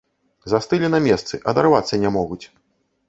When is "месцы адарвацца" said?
1.07-2.01